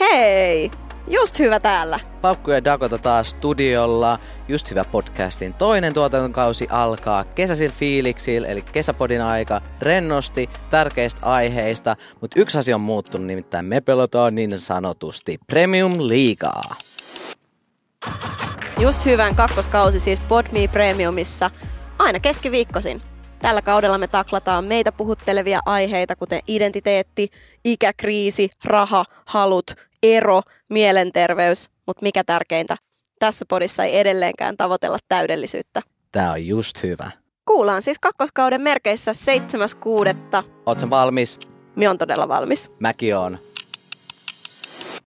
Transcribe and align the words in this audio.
Hei! 0.00 0.70
Just 1.08 1.38
hyvä 1.38 1.60
täällä. 1.60 1.98
Paukku 2.20 2.50
ja 2.50 2.64
Dakota 2.64 2.98
taas 2.98 3.30
studiolla. 3.30 4.18
Just 4.48 4.70
hyvä 4.70 4.84
podcastin 4.92 5.54
toinen 5.54 5.94
tuotantokausi 5.94 6.66
alkaa 6.70 7.24
kesäisin 7.24 7.72
fiiliksillä, 7.72 8.48
eli 8.48 8.62
kesäpodin 8.62 9.22
aika, 9.22 9.60
rennosti, 9.82 10.50
tärkeistä 10.70 11.26
aiheista, 11.26 11.96
mutta 12.20 12.40
yksi 12.40 12.58
asia 12.58 12.74
on 12.74 12.80
muuttunut, 12.80 13.26
nimittäin 13.26 13.64
me 13.64 13.80
pelataan 13.80 14.34
niin 14.34 14.58
sanotusti 14.58 15.38
Premium 15.46 15.92
Liigaa. 15.98 16.74
Just 18.80 19.06
hyvän 19.06 19.34
kakkoskausi 19.34 19.98
siis 19.98 20.20
Podme 20.20 20.68
Premiumissa 20.68 21.50
aina 21.98 22.18
keskiviikkosin. 22.22 23.02
Tällä 23.42 23.62
kaudella 23.62 23.98
me 23.98 24.06
taklataan 24.06 24.64
meitä 24.64 24.92
puhuttelevia 24.92 25.60
aiheita, 25.66 26.16
kuten 26.16 26.40
identiteetti, 26.48 27.28
ikäkriisi, 27.64 28.50
raha, 28.64 29.04
halut, 29.26 29.74
ero, 30.02 30.42
mielenterveys, 30.68 31.70
mutta 31.86 32.02
mikä 32.02 32.24
tärkeintä, 32.24 32.76
tässä 33.18 33.44
podissa 33.48 33.84
ei 33.84 33.98
edelleenkään 33.98 34.56
tavoitella 34.56 34.98
täydellisyyttä. 35.08 35.82
Tää 36.12 36.32
on 36.32 36.46
just 36.46 36.82
hyvä. 36.82 37.10
Kuullaan 37.44 37.82
siis 37.82 37.98
kakkoskauden 37.98 38.60
merkeissä 38.60 39.12
7.6. 39.12 40.48
Ootko 40.66 40.90
valmis? 40.90 41.38
Mi 41.76 41.88
on 41.88 41.98
todella 41.98 42.28
valmis. 42.28 42.70
Mäkin 42.80 43.16
on. 43.16 43.38